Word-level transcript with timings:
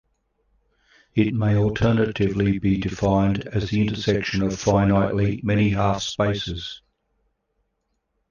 It 1.13 1.35
may 1.35 1.55
alternatively 1.55 2.57
be 2.57 2.77
defined 2.79 3.47
as 3.49 3.69
the 3.69 3.81
intersection 3.83 4.41
of 4.41 4.49
finitely 4.53 5.43
many 5.43 5.69
half-spaces. 5.69 6.81